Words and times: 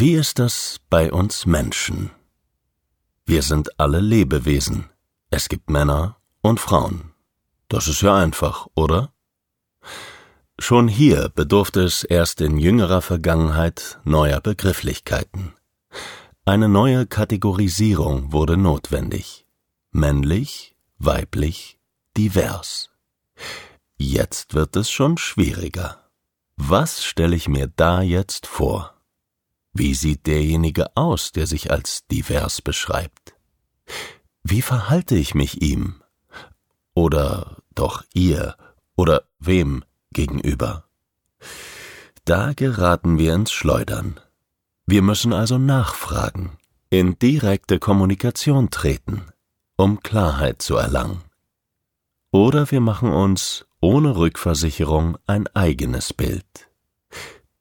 Wie 0.00 0.12
ist 0.12 0.38
das 0.38 0.78
bei 0.90 1.12
uns 1.12 1.44
Menschen? 1.44 2.12
Wir 3.26 3.42
sind 3.42 3.80
alle 3.80 3.98
Lebewesen. 3.98 4.88
Es 5.28 5.48
gibt 5.48 5.70
Männer 5.70 6.18
und 6.40 6.60
Frauen. 6.60 7.14
Das 7.68 7.88
ist 7.88 8.02
ja 8.02 8.16
einfach, 8.16 8.68
oder? 8.76 9.12
Schon 10.56 10.86
hier 10.86 11.30
bedurfte 11.30 11.82
es 11.82 12.04
erst 12.04 12.40
in 12.40 12.58
jüngerer 12.58 13.02
Vergangenheit 13.02 13.98
neuer 14.04 14.40
Begrifflichkeiten. 14.40 15.54
Eine 16.44 16.68
neue 16.68 17.04
Kategorisierung 17.04 18.32
wurde 18.32 18.56
notwendig. 18.56 19.46
Männlich, 19.90 20.76
weiblich, 20.98 21.80
divers. 22.16 22.90
Jetzt 23.96 24.54
wird 24.54 24.76
es 24.76 24.92
schon 24.92 25.18
schwieriger. 25.18 26.08
Was 26.56 27.02
stelle 27.02 27.34
ich 27.34 27.48
mir 27.48 27.66
da 27.66 28.00
jetzt 28.00 28.46
vor? 28.46 28.94
Wie 29.72 29.94
sieht 29.94 30.26
derjenige 30.26 30.96
aus, 30.96 31.32
der 31.32 31.46
sich 31.46 31.70
als 31.70 32.06
divers 32.06 32.62
beschreibt? 32.62 33.34
Wie 34.42 34.62
verhalte 34.62 35.16
ich 35.16 35.34
mich 35.34 35.62
ihm? 35.62 36.02
Oder 36.94 37.58
doch 37.74 38.02
ihr 38.12 38.56
oder 38.96 39.24
wem 39.38 39.84
gegenüber? 40.12 40.84
Da 42.24 42.52
geraten 42.52 43.18
wir 43.18 43.34
ins 43.34 43.52
Schleudern. 43.52 44.18
Wir 44.86 45.02
müssen 45.02 45.32
also 45.32 45.58
nachfragen, 45.58 46.58
in 46.90 47.18
direkte 47.18 47.78
Kommunikation 47.78 48.70
treten, 48.70 49.26
um 49.76 50.02
Klarheit 50.02 50.62
zu 50.62 50.76
erlangen. 50.76 51.22
Oder 52.30 52.70
wir 52.70 52.80
machen 52.80 53.12
uns 53.12 53.66
ohne 53.80 54.16
Rückversicherung 54.16 55.18
ein 55.26 55.46
eigenes 55.48 56.12
Bild. 56.12 56.68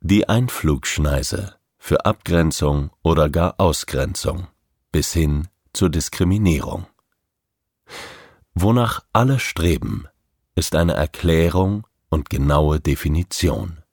Die 0.00 0.28
Einflugschneise 0.28 1.55
für 1.86 2.04
Abgrenzung 2.04 2.90
oder 3.04 3.30
gar 3.30 3.60
Ausgrenzung 3.60 4.48
bis 4.90 5.12
hin 5.12 5.46
zur 5.72 5.88
Diskriminierung. 5.88 6.88
Wonach 8.54 9.04
alle 9.12 9.38
streben, 9.38 10.08
ist 10.56 10.74
eine 10.74 10.94
Erklärung 10.94 11.86
und 12.08 12.28
genaue 12.28 12.80
Definition, 12.80 13.84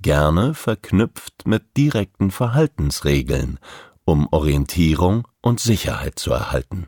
gerne 0.00 0.54
verknüpft 0.54 1.44
mit 1.44 1.76
direkten 1.76 2.30
Verhaltensregeln, 2.30 3.58
um 4.04 4.28
Orientierung 4.30 5.26
und 5.40 5.58
Sicherheit 5.58 6.20
zu 6.20 6.30
erhalten. 6.30 6.86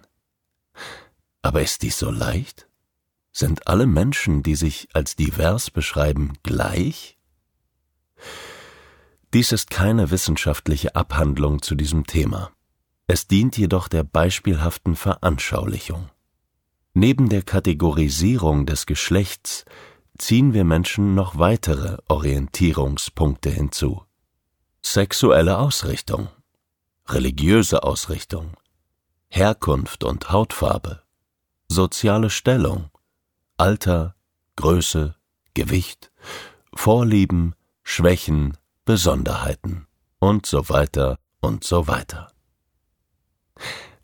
Aber 1.43 1.63
ist 1.63 1.83
dies 1.83 1.99
so 1.99 2.13
leicht? 2.13 2.69
Sind 3.33 3.67
alle 3.67 3.87
Menschen, 3.87 4.45
die 4.45 4.55
sich 4.55 4.87
als 4.93 5.17
divers 5.17 5.73
beschreiben, 5.73 6.35
gleich? 6.45 7.19
Dies 9.35 9.51
ist 9.51 9.69
keine 9.69 10.13
wissenschaftliche 10.13 10.95
Abhandlung 10.95 11.61
zu 11.61 11.75
diesem 11.75 12.07
Thema. 12.07 12.53
Es 13.09 13.27
dient 13.27 13.59
jedoch 13.59 13.89
der 13.89 14.05
beispielhaften 14.05 14.95
Veranschaulichung. 14.95 16.09
Neben 16.93 17.29
der 17.29 17.43
Kategorisierung 17.43 18.65
des 18.65 18.87
Geschlechts 18.87 19.65
ziehen 20.19 20.55
wir 20.55 20.63
Menschen 20.63 21.17
noch 21.17 21.37
weitere 21.37 21.97
Orientierungspunkte 22.07 23.51
hinzu. 23.51 24.05
Sexuelle 24.83 25.59
Ausrichtung, 25.59 26.29
religiöse 27.09 27.83
Ausrichtung, 27.83 28.57
Herkunft 29.31 30.05
und 30.05 30.31
Hautfarbe, 30.31 31.03
soziale 31.67 32.31
Stellung, 32.31 32.89
Alter, 33.57 34.15
Größe, 34.55 35.17
Gewicht, 35.55 36.13
Vorlieben, 36.73 37.57
Schwächen, 37.83 38.57
Besonderheiten 38.85 39.87
und 40.19 40.45
so 40.45 40.69
weiter 40.69 41.19
und 41.41 41.65
so 41.65 41.87
weiter. 41.87 42.31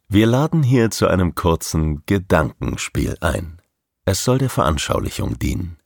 Wir 0.08 0.26
laden 0.26 0.62
hier 0.62 0.90
zu 0.90 1.06
einem 1.06 1.34
kurzen 1.34 2.02
Gedankenspiel 2.06 3.18
ein. 3.20 3.60
Es 4.06 4.24
soll 4.24 4.38
der 4.38 4.48
Veranschaulichung 4.48 5.38
dienen. 5.38 5.78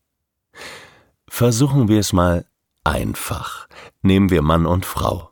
Versuchen 1.29 1.89
wir 1.89 1.99
es 1.99 2.13
mal 2.13 2.47
einfach. 2.85 3.67
Nehmen 4.03 4.31
wir 4.31 4.43
Mann 4.43 4.65
und 4.65 4.87
Frau. 4.87 5.31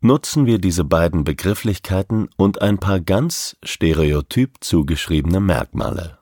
Nutzen 0.00 0.46
wir 0.46 0.58
diese 0.58 0.84
beiden 0.84 1.24
Begrifflichkeiten 1.24 2.30
und 2.36 2.62
ein 2.62 2.78
paar 2.78 3.00
ganz 3.00 3.56
stereotyp 3.62 4.56
zugeschriebene 4.60 5.40
Merkmale. 5.40 6.18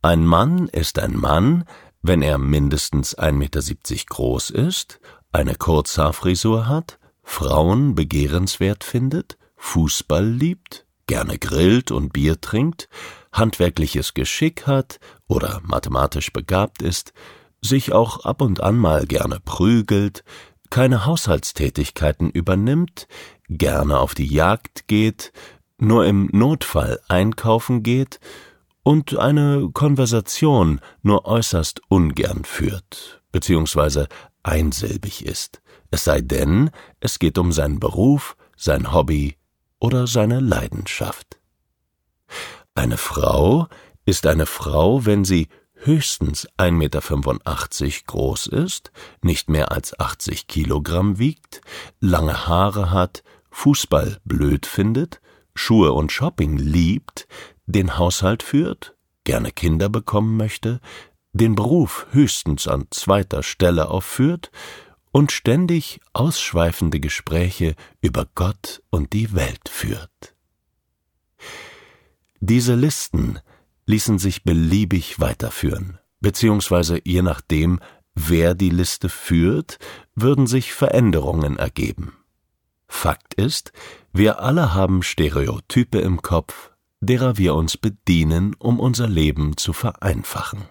Ein 0.00 0.24
Mann 0.24 0.68
ist 0.68 0.98
ein 0.98 1.16
Mann, 1.16 1.64
wenn 2.02 2.20
er 2.20 2.38
mindestens 2.38 3.16
1,70 3.16 3.32
Meter 3.32 4.04
groß 4.06 4.50
ist, 4.50 5.00
eine 5.30 5.54
Kurzhaarfrisur 5.54 6.68
hat, 6.68 6.98
Frauen 7.22 7.94
begehrenswert 7.94 8.82
findet, 8.84 9.38
Fußball 9.56 10.28
liebt, 10.28 10.84
gerne 11.06 11.38
grillt 11.38 11.92
und 11.92 12.12
Bier 12.12 12.40
trinkt, 12.40 12.88
handwerkliches 13.32 14.14
Geschick 14.14 14.66
hat 14.66 14.98
oder 15.28 15.60
mathematisch 15.62 16.32
begabt 16.32 16.82
ist, 16.82 17.12
sich 17.60 17.92
auch 17.92 18.24
ab 18.24 18.42
und 18.42 18.60
an 18.60 18.76
mal 18.76 19.06
gerne 19.06 19.38
prügelt, 19.38 20.24
keine 20.70 21.06
Haushaltstätigkeiten 21.06 22.30
übernimmt, 22.30 23.06
gerne 23.48 23.98
auf 23.98 24.14
die 24.14 24.26
Jagd 24.26 24.88
geht, 24.88 25.32
nur 25.78 26.06
im 26.06 26.28
Notfall 26.32 27.00
einkaufen 27.08 27.82
geht 27.82 28.18
und 28.82 29.16
eine 29.18 29.70
Konversation 29.72 30.80
nur 31.02 31.24
äußerst 31.24 31.80
ungern 31.88 32.44
führt, 32.44 33.22
beziehungsweise 33.30 34.08
einsilbig 34.42 35.24
ist, 35.24 35.62
es 35.90 36.04
sei 36.04 36.20
denn, 36.20 36.70
es 37.00 37.18
geht 37.18 37.38
um 37.38 37.52
seinen 37.52 37.78
Beruf, 37.78 38.36
sein 38.56 38.92
Hobby 38.92 39.36
oder 39.78 40.06
seine 40.06 40.40
Leidenschaft. 40.40 41.38
Eine 42.74 42.96
Frau 42.96 43.68
ist 44.06 44.26
eine 44.26 44.46
Frau, 44.46 45.04
wenn 45.04 45.24
sie 45.24 45.48
höchstens 45.74 46.48
1,85 46.58 46.72
Meter 46.72 48.04
groß 48.06 48.46
ist, 48.46 48.92
nicht 49.20 49.50
mehr 49.50 49.72
als 49.72 49.98
80 49.98 50.46
Kilogramm 50.46 51.18
wiegt, 51.18 51.60
lange 52.00 52.46
Haare 52.46 52.90
hat, 52.90 53.22
Fußball 53.50 54.18
blöd 54.24 54.64
findet, 54.64 55.20
Schuhe 55.54 55.92
und 55.92 56.10
Shopping 56.10 56.56
liebt, 56.56 57.26
den 57.66 57.98
Haushalt 57.98 58.42
führt, 58.42 58.96
gerne 59.24 59.52
Kinder 59.52 59.88
bekommen 59.88 60.36
möchte, 60.36 60.80
den 61.32 61.54
Beruf 61.54 62.06
höchstens 62.10 62.68
an 62.68 62.86
zweiter 62.90 63.42
Stelle 63.42 63.88
aufführt 63.88 64.50
und 65.12 65.32
ständig 65.32 66.00
ausschweifende 66.12 67.00
Gespräche 67.00 67.74
über 68.00 68.26
Gott 68.34 68.82
und 68.90 69.12
die 69.12 69.32
Welt 69.34 69.68
führt. 69.68 70.34
Diese 72.40 72.74
Listen 72.74 73.38
ließen 73.86 74.18
sich 74.18 74.42
beliebig 74.42 75.20
weiterführen, 75.20 75.98
beziehungsweise 76.20 77.00
je 77.04 77.22
nachdem, 77.22 77.80
wer 78.14 78.54
die 78.54 78.70
Liste 78.70 79.08
führt, 79.08 79.78
würden 80.14 80.46
sich 80.46 80.72
Veränderungen 80.72 81.58
ergeben. 81.58 82.16
Fakt 82.88 83.34
ist, 83.34 83.72
wir 84.12 84.40
alle 84.40 84.74
haben 84.74 85.02
Stereotype 85.02 85.98
im 85.98 86.20
Kopf, 86.20 86.71
derer 87.02 87.36
wir 87.36 87.54
uns 87.54 87.76
bedienen, 87.76 88.54
um 88.58 88.80
unser 88.80 89.08
Leben 89.08 89.56
zu 89.56 89.72
vereinfachen. 89.72 90.62